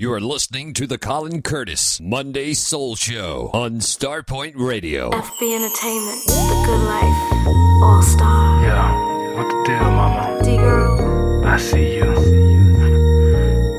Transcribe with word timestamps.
You 0.00 0.14
are 0.14 0.20
listening 0.22 0.72
to 0.80 0.86
the 0.86 0.96
Colin 0.96 1.42
Curtis 1.42 2.00
Monday 2.00 2.54
Soul 2.54 2.96
Show 2.96 3.50
on 3.52 3.80
Starpoint 3.80 4.54
Radio. 4.56 5.10
FB 5.10 5.56
Entertainment, 5.56 6.24
The 6.24 6.62
Good 6.64 6.80
Life, 6.88 7.46
All 7.82 8.02
Star. 8.02 8.62
Yeah, 8.62 9.36
what 9.36 9.50
the 9.50 9.62
deal, 9.62 9.90
mama? 9.90 10.40
D 10.42 10.56
Girl, 10.56 11.44
I 11.44 11.58
see 11.58 11.96
you. 11.96 12.06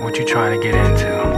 What 0.03 0.15
you 0.19 0.23
trying 0.23 0.61
to 0.61 0.63
get 0.63 0.75
into? 0.75 1.30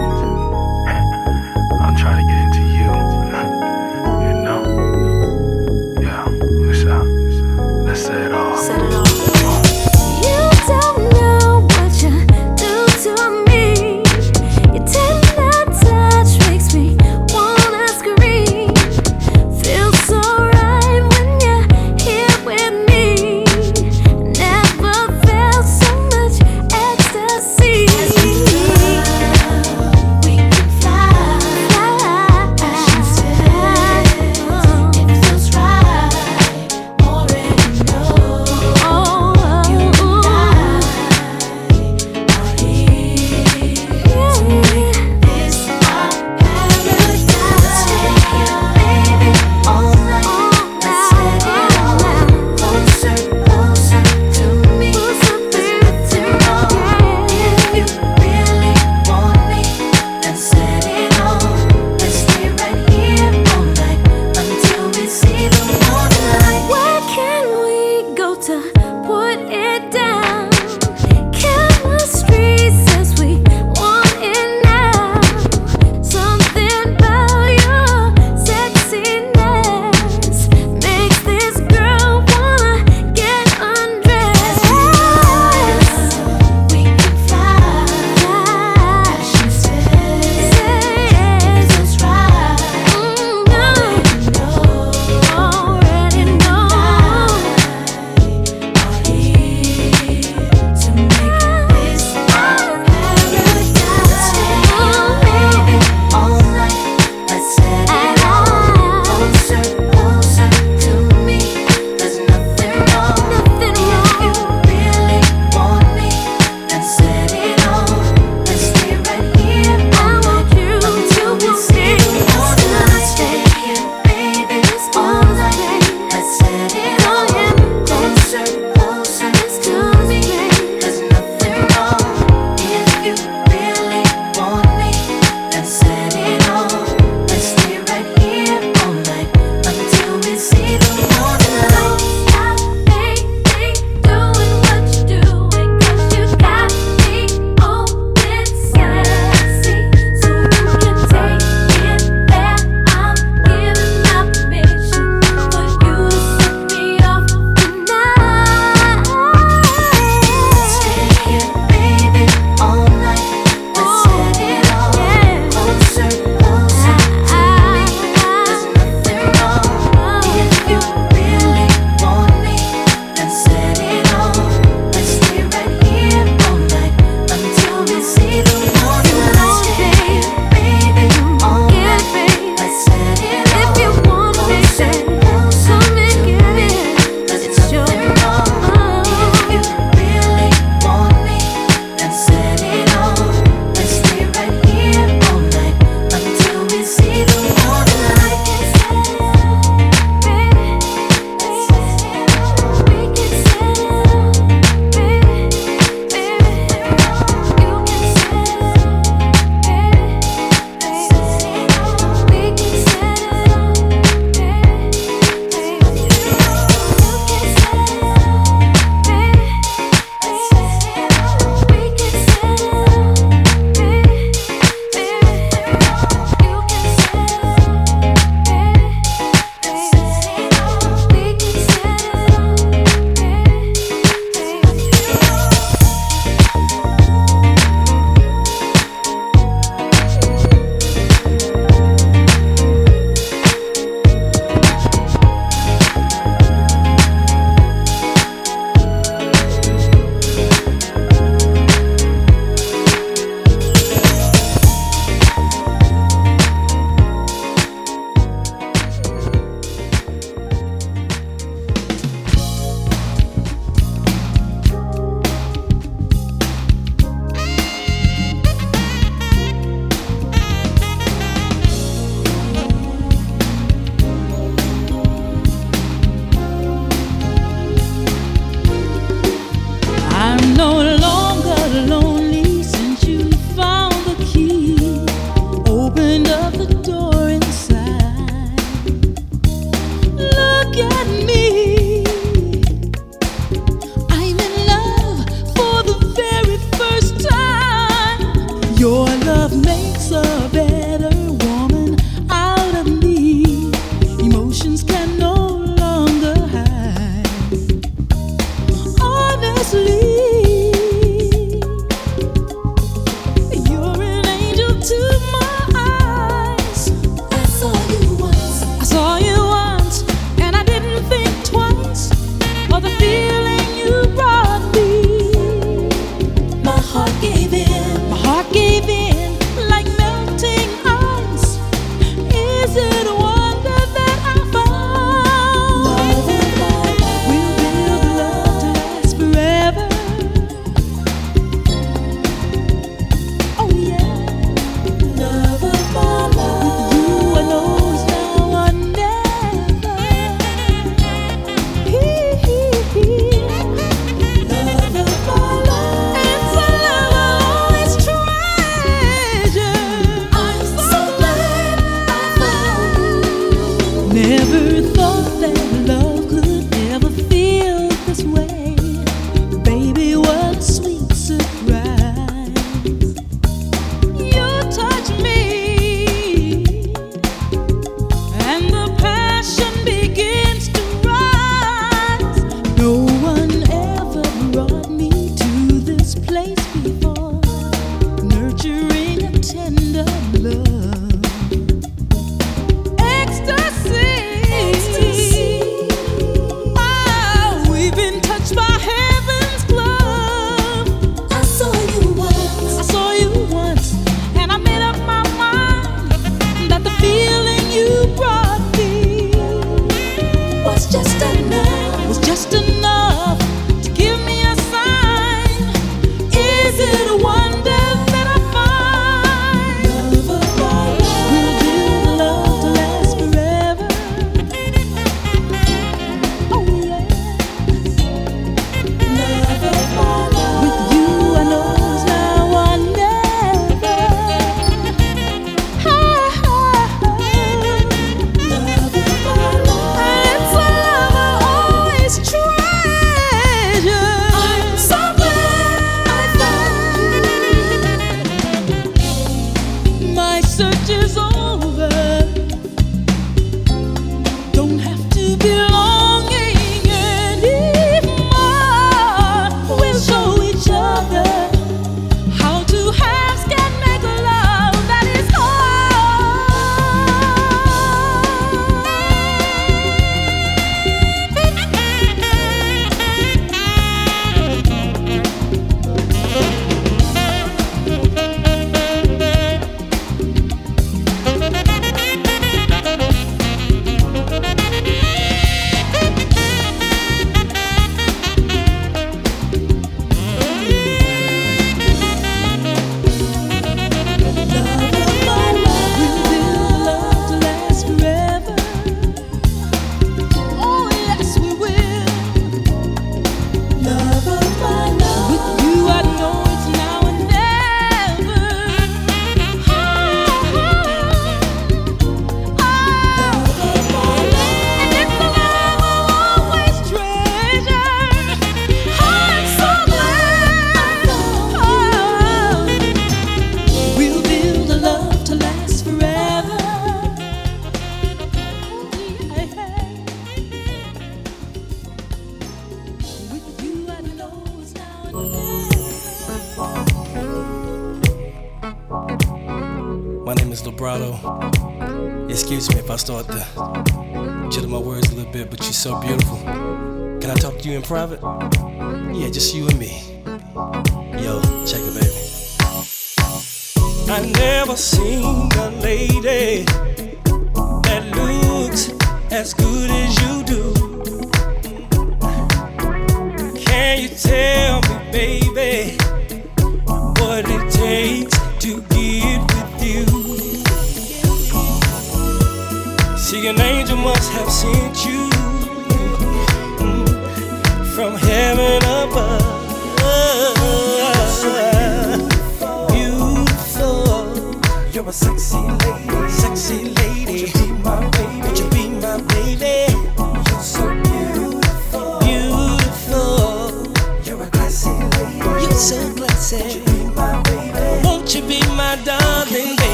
As 559.44 559.54
good 559.54 560.02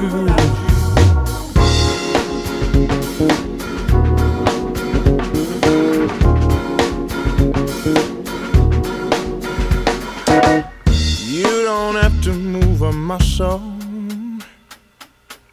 You 0.00 0.06
don't 11.64 11.96
have 11.96 12.22
to 12.22 12.32
move 12.32 12.80
a 12.80 12.92
muscle. 12.92 13.60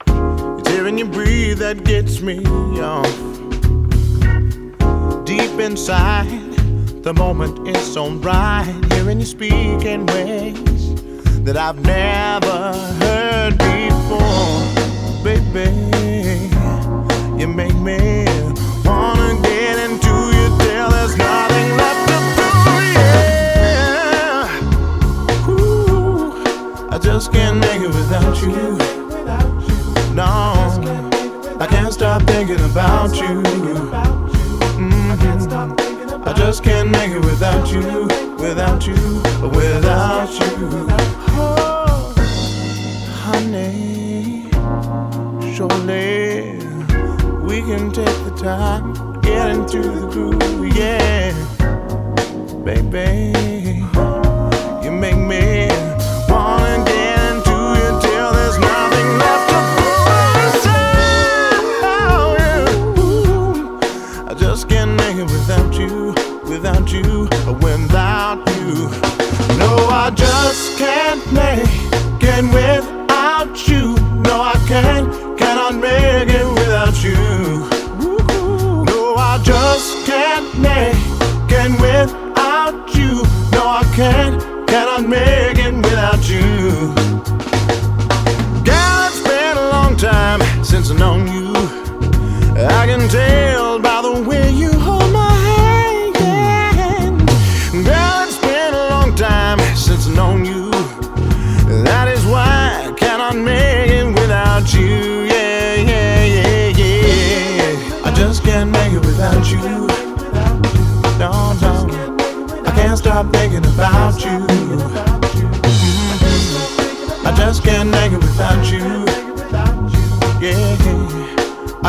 It's 0.08 0.70
even 0.72 0.98
you 0.98 1.04
breathe 1.04 1.58
that 1.58 1.84
gets 1.84 2.22
me 2.22 2.46
off. 2.80 3.04
Deep 5.26 5.60
inside, 5.60 6.30
the 7.04 7.14
moment 7.14 7.68
is 7.68 7.94
so 7.94 8.10
bright. 8.18 8.74
Hearing 8.94 9.20
you 9.20 9.26
speak 9.26 9.84
in 9.84 10.06
ways 10.06 10.96
that 11.44 11.58
I've 11.58 11.84
never 11.84 12.72
heard 13.04 13.27
baby. 15.58 16.54
You 17.40 17.48
make 17.48 17.74
me 17.76 18.26
wanna 18.86 19.42
get 19.42 19.76
into 19.86 20.14
you 20.38 20.46
till 20.62 20.90
there's 20.96 21.16
nothing 21.18 21.68
left 21.82 22.04
to 22.10 22.18
do. 22.28 22.76
Yeah, 23.00 24.50
Ooh, 25.50 26.90
I 26.90 26.98
just 27.00 27.32
can't 27.32 27.58
make 27.58 27.82
it 27.82 27.94
without 28.02 28.36
you. 28.44 28.78
No, 30.14 30.32
I 31.60 31.66
can't 31.68 31.94
stop 31.94 32.22
thinking 32.24 32.64
about 32.72 33.16
you. 33.16 33.42
Mm-hmm. 34.82 36.24
I 36.30 36.34
just 36.34 36.64
can't 36.64 36.90
make 36.92 37.12
it 37.12 37.22
without 37.32 37.72
you, 37.72 38.08
without 38.38 38.86
you, 38.86 39.22
without 39.42 40.32
you. 40.40 40.88
Oh, 41.40 42.14
honey. 43.24 44.07
Surely 45.58 46.54
we 47.48 47.58
can 47.64 47.92
take 47.92 48.18
the 48.26 48.32
time, 48.38 48.94
get 49.22 49.50
into 49.50 49.82
the 49.82 50.06
groove, 50.06 50.68
yeah. 50.78 51.34
Baby, 52.64 53.34
you 54.84 54.92
make 54.92 55.18
me 55.18 55.68
wanna 56.30 56.86
dance 56.86 57.44
to 57.46 57.76
you 57.80 58.00
till 58.06 58.32
there's 58.34 58.60
nothing 58.60 59.18
left 59.18 59.50
to 59.50 59.58
prove. 59.74 60.06
I 64.30 64.34
just 64.38 64.70
can't 64.70 64.92
make 64.96 65.18
it 65.18 65.24
without 65.24 65.74
you, 65.74 66.14
without 66.48 66.92
you, 66.92 67.28
without 67.64 68.48
you. 68.60 68.92
No, 69.58 69.88
I 69.90 70.12
just 70.14 70.78
can't 70.78 71.26
make 71.34 71.66
it 72.22 72.44
without 72.54 72.97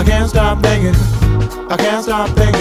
I 0.09 0.11
can't 0.11 0.31
stop 0.31 0.63
thinking. 0.63 0.95
I 1.71 1.77
can't 1.77 2.03
stop 2.03 2.31
thinking. 2.31 2.58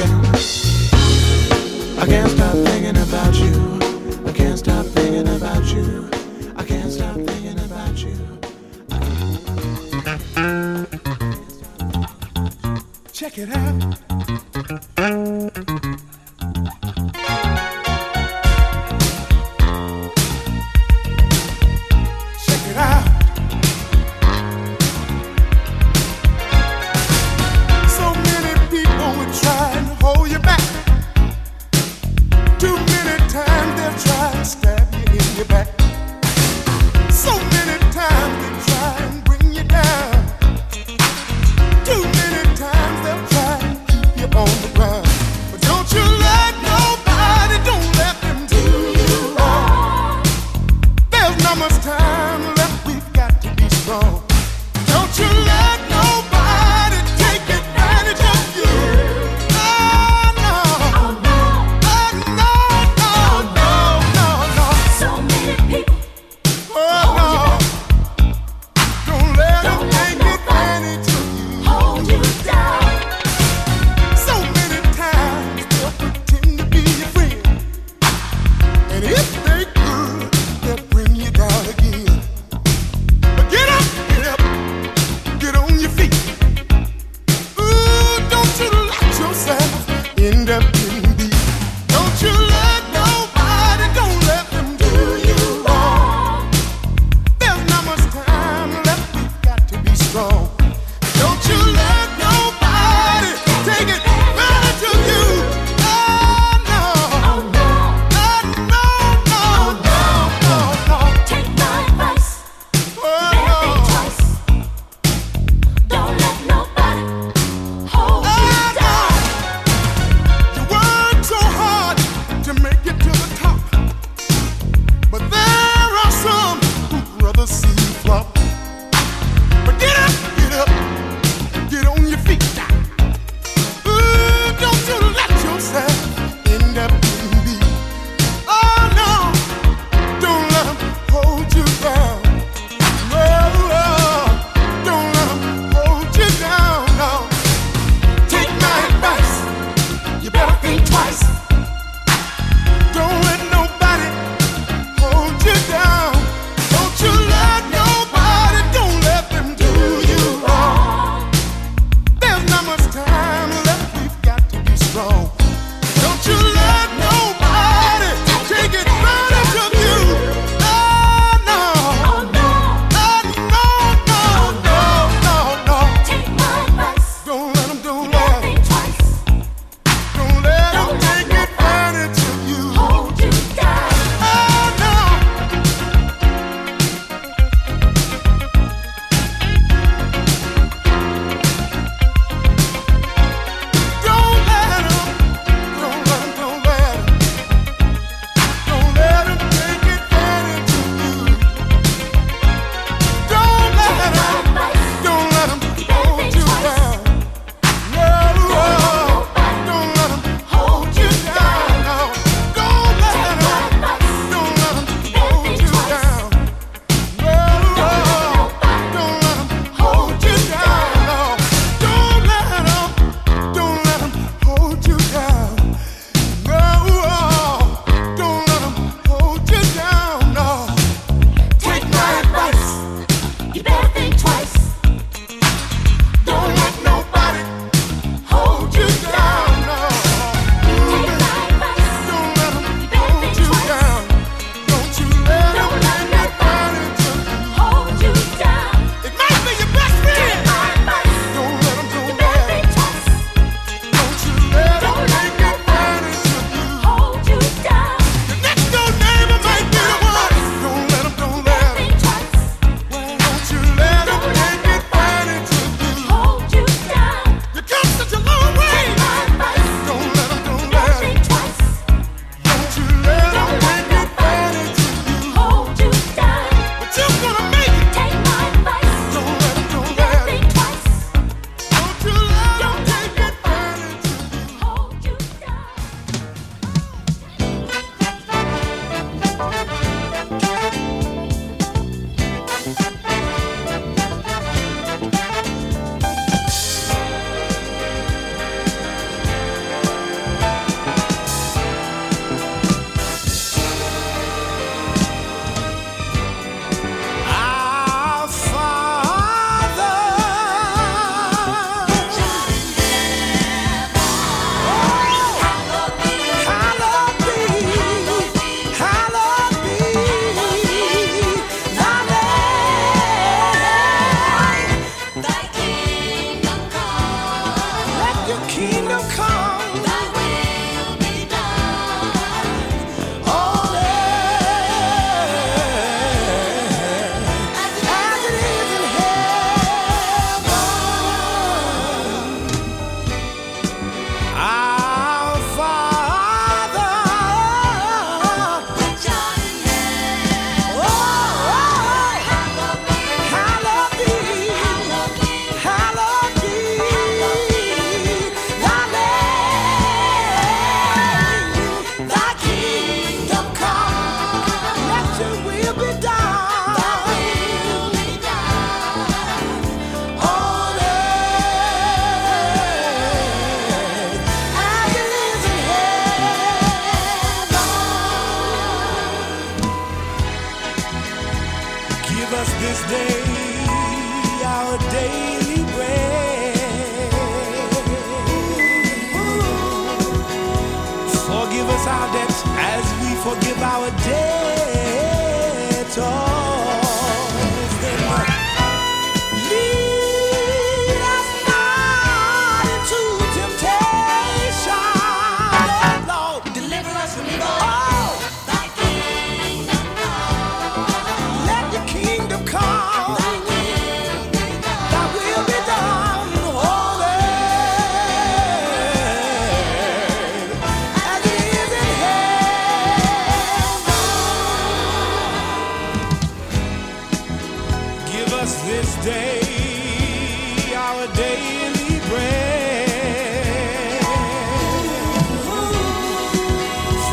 Bread. 432.09 434.01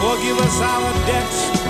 Forgive 0.00 0.38
us 0.38 0.60
our 0.60 0.92
debts 1.06 1.63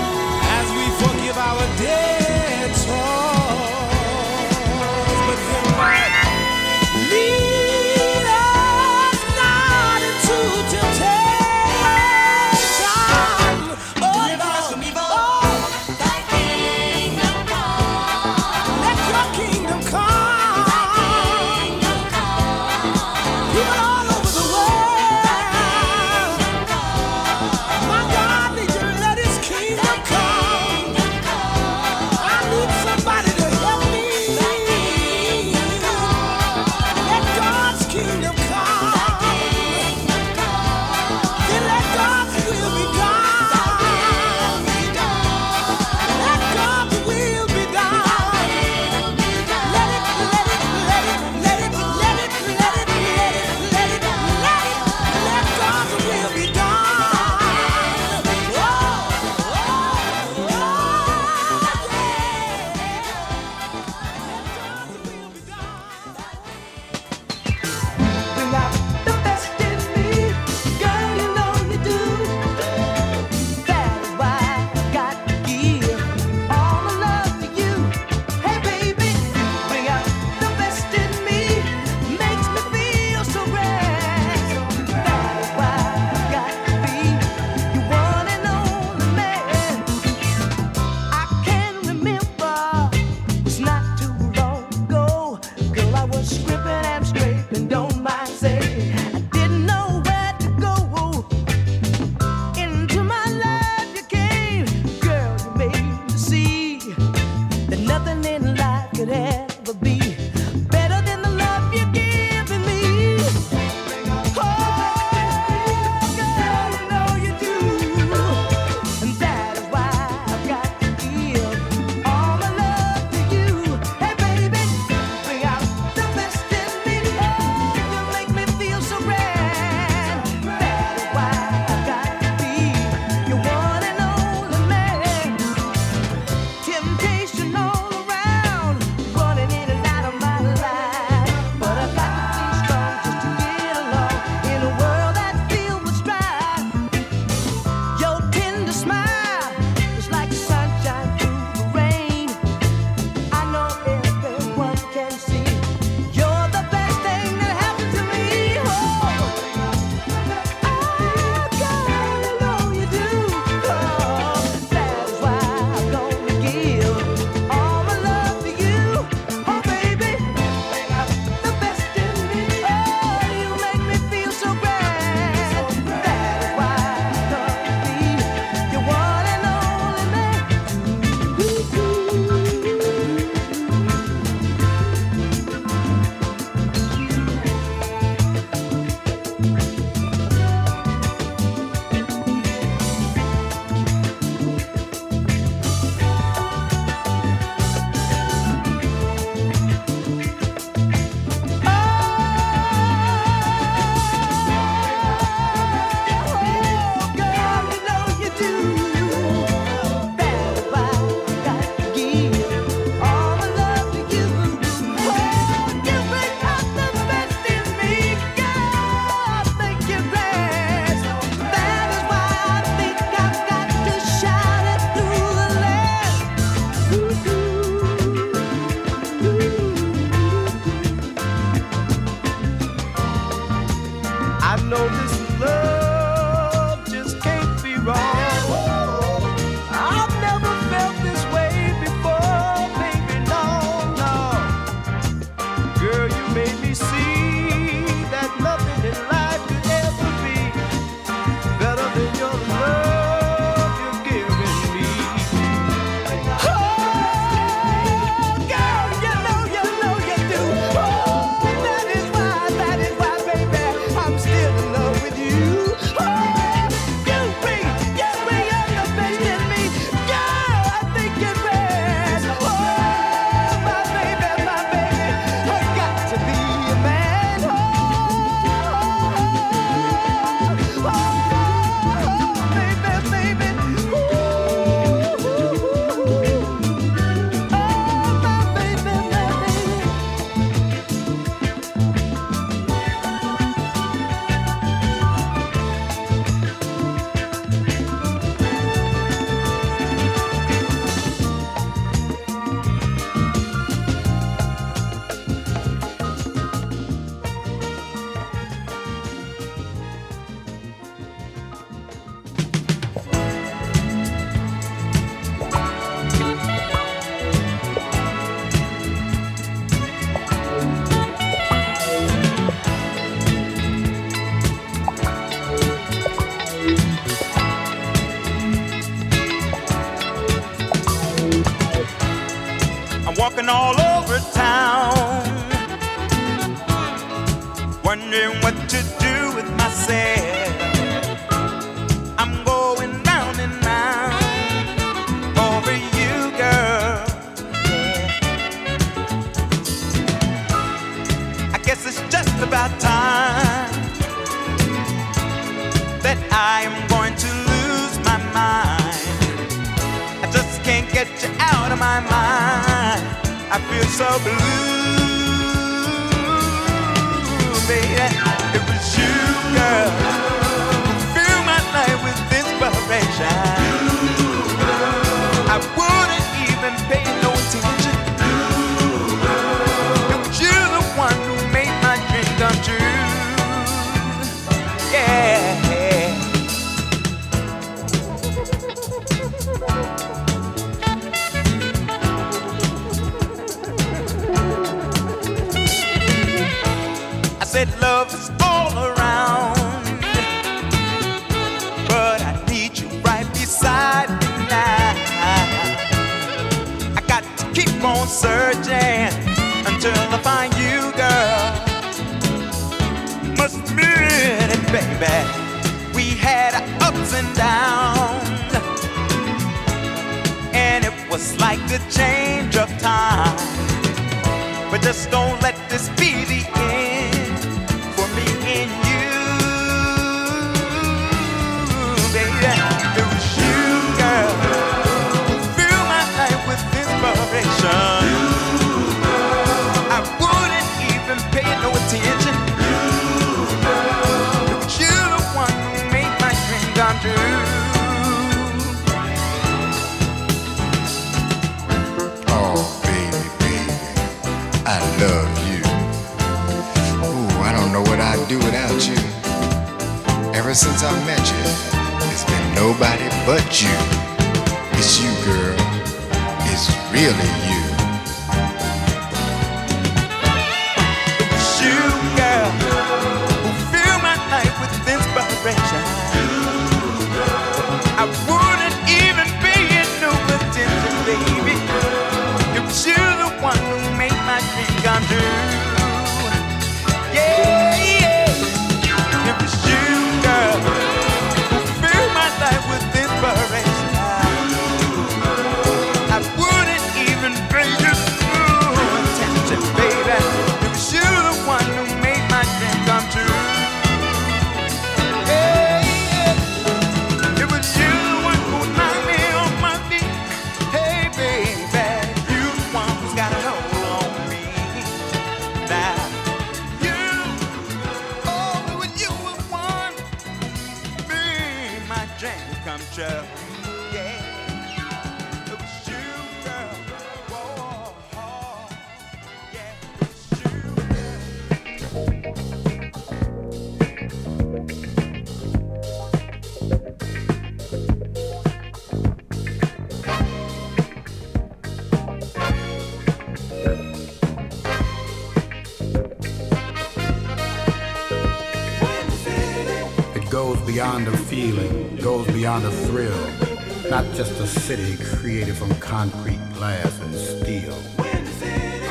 beyond 552.55 552.73
a 552.73 552.85
thrill, 552.85 553.89
not 553.89 554.05
just 554.13 554.39
a 554.39 554.47
city 554.47 554.95
created 555.17 555.55
from 555.55 555.73
concrete, 555.75 556.39
glass, 556.53 557.01
and 557.01 557.13
steel. 557.13 557.77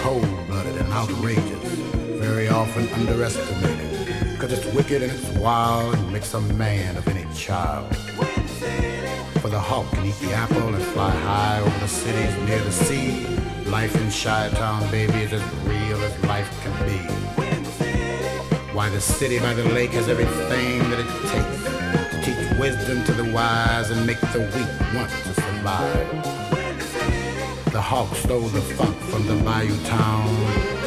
Cold 0.02 0.26
blooded 0.46 0.76
and 0.76 0.92
outrageous, 0.92 1.64
very 2.20 2.48
often 2.48 2.86
underestimated, 2.88 4.32
because 4.32 4.52
it's 4.52 4.66
wicked 4.74 5.02
and 5.02 5.10
it's 5.10 5.28
wild 5.38 5.94
and 5.94 6.12
makes 6.12 6.34
a 6.34 6.40
man 6.40 6.94
of 6.98 7.08
any 7.08 7.24
child. 7.34 7.94
For 9.40 9.48
the 9.48 9.60
hawk 9.60 9.88
can 9.92 10.04
eat 10.04 10.18
the 10.20 10.34
apple 10.34 10.74
and 10.74 10.84
fly 10.92 11.10
high 11.10 11.60
over 11.60 11.78
the 11.78 11.88
cities 11.88 12.36
near 12.46 12.60
the 12.60 12.72
sea. 12.72 13.26
Life 13.64 13.96
in 13.96 14.10
Chi 14.10 14.50
Town, 14.58 14.90
baby, 14.90 15.22
is 15.22 15.32
as 15.32 15.42
real 15.64 16.02
as 16.02 16.24
life 16.24 16.50
can 16.62 16.72
be. 16.86 16.98
Why 18.74 18.90
the 18.90 19.00
city 19.00 19.38
by 19.38 19.54
the 19.54 19.64
lake 19.70 19.92
has 19.92 20.08
everything 20.08 20.90
that 20.90 21.00
it 21.00 21.28
takes 21.30 21.53
wisdom 22.64 23.04
to 23.04 23.12
the 23.12 23.30
wise 23.30 23.90
and 23.90 24.06
make 24.06 24.18
the 24.32 24.40
weak 24.40 24.94
want 24.94 25.10
to 25.10 25.34
survive. 25.34 26.08
The 27.72 27.80
hawk 27.90 28.14
stole 28.14 28.48
the 28.48 28.62
funk 28.62 28.96
from 29.10 29.26
the 29.26 29.36
bayou 29.44 29.76
town, 29.84 30.28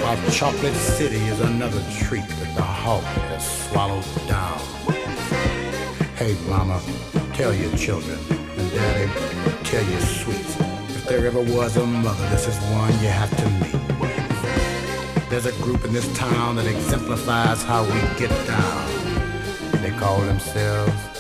while 0.02 0.18
Chocolate 0.32 0.74
City 0.74 1.22
is 1.34 1.40
another 1.40 1.80
treat 2.00 2.28
that 2.28 2.56
the 2.56 2.64
hawk 2.64 3.04
has 3.30 3.46
swallowed 3.70 4.04
down. 4.28 4.58
Hey, 6.16 6.36
mama, 6.50 6.82
tell 7.36 7.54
your 7.54 7.72
children, 7.78 8.18
and 8.32 8.72
daddy, 8.72 9.08
tell 9.64 9.86
your 9.86 10.00
sweets. 10.00 10.60
If 10.98 11.06
there 11.06 11.28
ever 11.28 11.42
was 11.42 11.78
a 11.78 11.86
mother, 11.86 12.28
this 12.30 12.48
is 12.48 12.58
one 12.74 12.92
you 13.04 13.10
have 13.22 13.30
to 13.38 13.48
meet. 13.62 15.30
There's 15.30 15.46
a 15.46 15.56
group 15.62 15.86
in 15.86 15.94
this 15.94 16.12
town 16.18 16.56
that 16.56 16.66
exemplifies 16.66 17.62
how 17.62 17.84
we 17.84 18.00
get 18.18 18.32
down. 18.48 19.82
They 19.84 19.92
call 19.92 20.22
themselves 20.22 21.17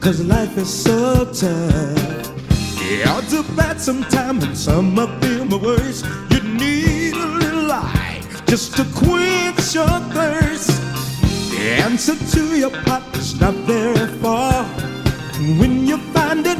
Cause 0.00 0.24
life 0.24 0.56
is 0.56 0.72
so 0.72 1.24
tough. 1.26 2.28
Yeah, 2.80 3.12
odds 3.12 3.34
are 3.34 3.42
bad 3.56 3.80
sometimes, 3.80 4.44
and 4.44 4.56
some 4.56 4.98
of 4.98 5.20
them 5.20 5.52
are 5.52 5.58
worse. 5.58 6.02
You 6.30 6.40
need 6.40 7.14
a 7.14 7.26
little 7.26 7.66
light 7.66 8.22
just 8.46 8.76
to 8.76 8.84
quench 8.94 9.74
your 9.74 10.00
thirst. 10.14 10.70
The 11.50 11.82
answer 11.84 12.16
to 12.16 12.56
your 12.56 12.70
pot 12.70 13.02
is 13.16 13.38
not 13.40 13.54
very 13.66 14.06
far. 14.22 14.64
And 15.34 15.58
when 15.60 15.86
you 15.86 15.98
find 16.14 16.46
it, 16.46 16.58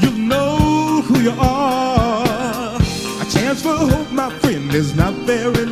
you'll 0.00 0.12
know 0.12 1.02
who 1.02 1.18
you 1.20 1.34
are. 1.40 2.76
A 2.76 3.24
chance 3.30 3.62
for 3.62 3.76
hope, 3.76 4.12
my 4.12 4.30
friend, 4.38 4.72
is 4.72 4.94
not 4.94 5.14
very 5.24 5.65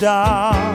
candle 0.00 0.69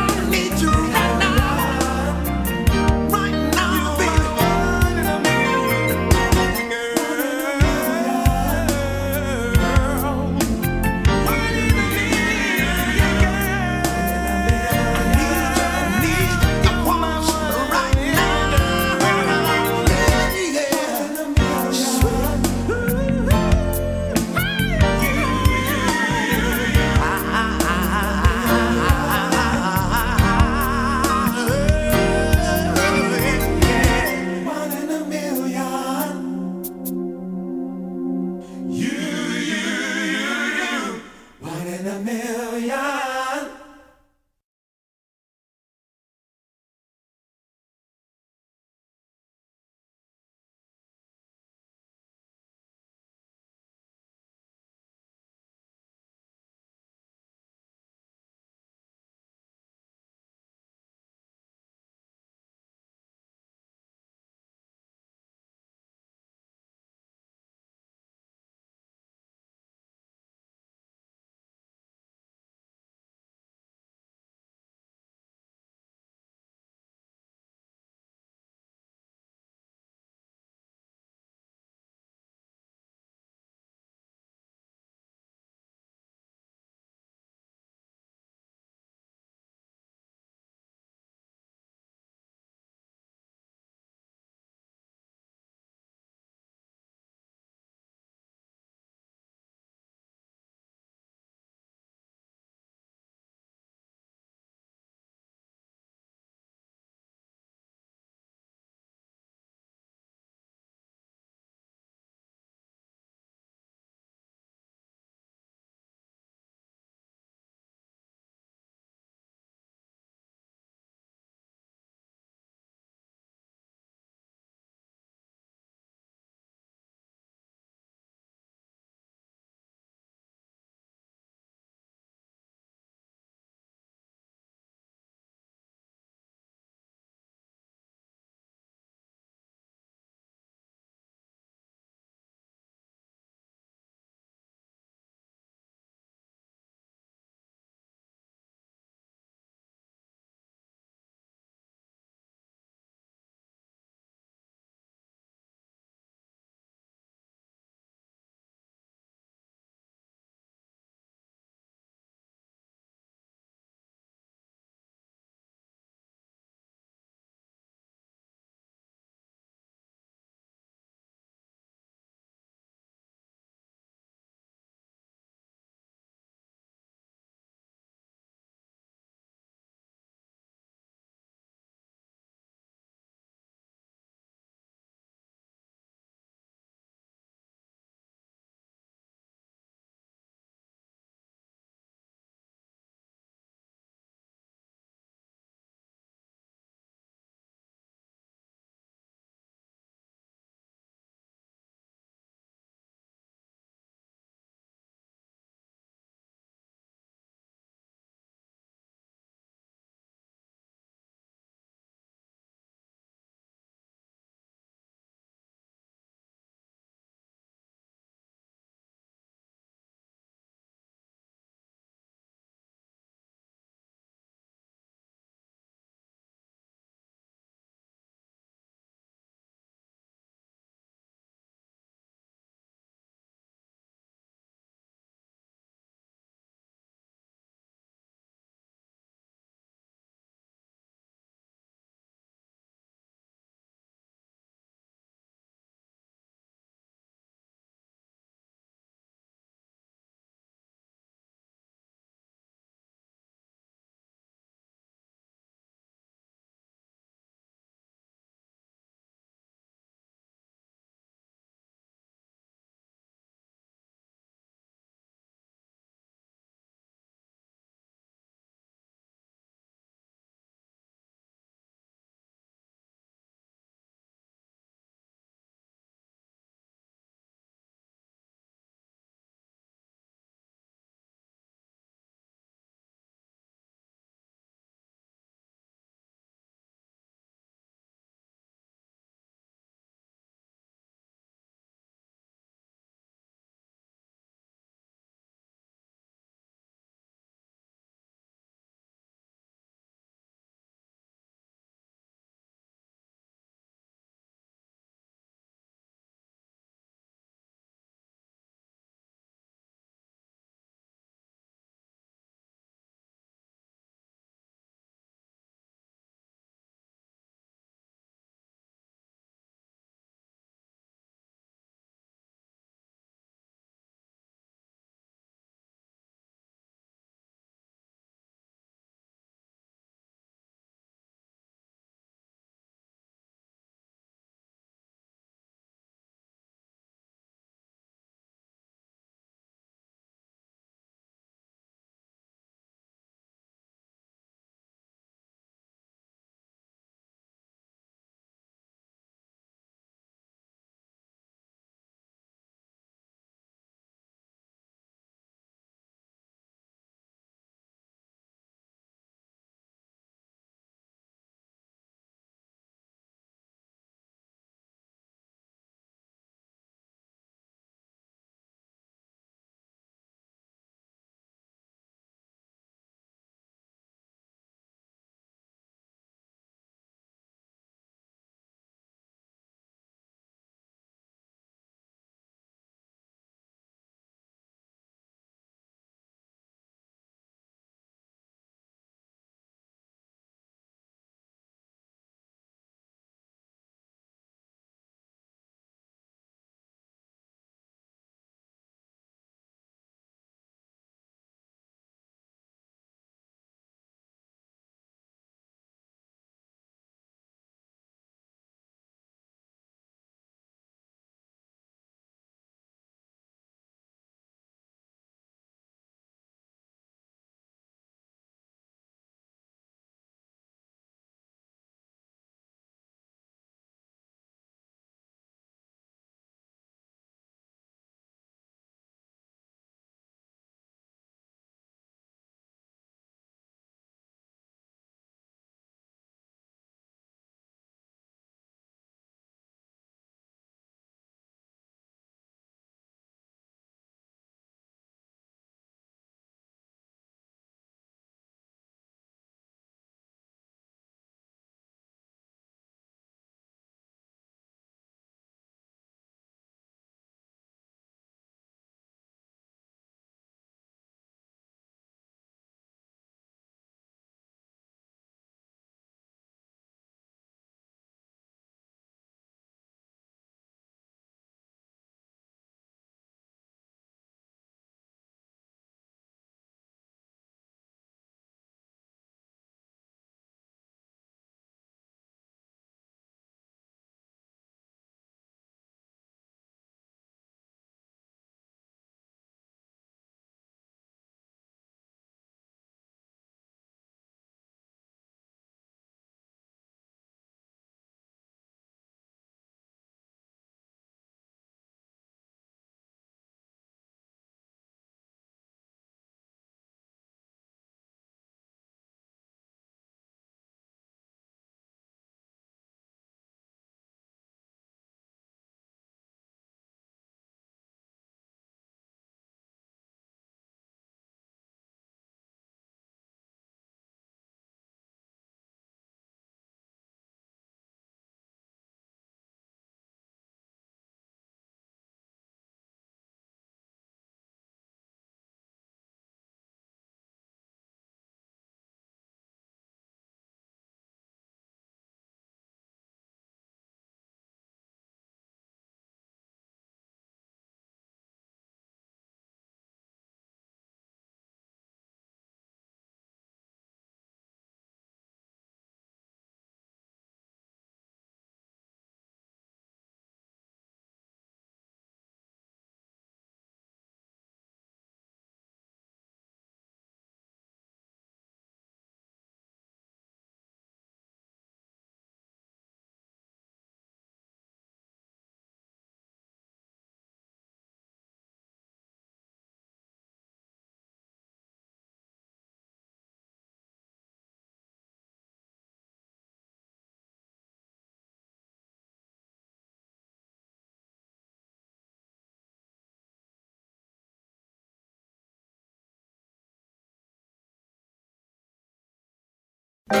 What 599.90 600.00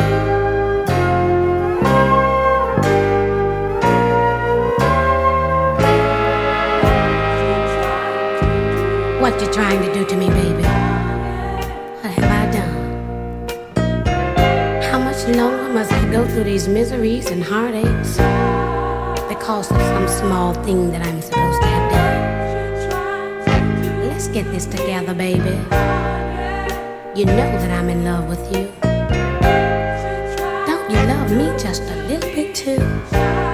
you 9.40 9.48
trying 9.50 9.80
to 9.80 9.94
do 9.94 10.04
to 10.04 10.16
me, 10.16 10.28
baby? 10.28 10.62
What 12.02 12.12
have 12.12 12.24
I 12.24 12.50
done? 12.52 12.76
How 14.82 14.98
much 14.98 15.26
longer 15.28 15.72
must 15.72 15.90
I 15.90 16.10
go 16.10 16.28
through 16.28 16.44
these 16.44 16.68
miseries 16.68 17.30
and 17.30 17.42
heartaches 17.42 18.18
because 19.26 19.70
of 19.70 19.80
some 19.80 20.06
small 20.06 20.52
thing 20.64 20.90
that 20.90 21.00
I'm 21.00 21.22
supposed 21.22 21.62
to 21.62 21.66
have 21.66 21.90
done? 23.46 24.08
Let's 24.08 24.28
get 24.28 24.44
this 24.52 24.66
together, 24.66 25.14
baby. 25.14 25.56
You 27.18 27.24
know 27.24 27.56
that 27.56 27.70
I'm 27.70 27.88
in 27.88 28.04
love 28.04 28.28
with 28.28 28.54
you 28.54 28.87
me 31.30 31.46
just 31.58 31.82
a 31.82 31.96
little 32.06 32.30
bit 32.34 32.54
too. 32.54 33.47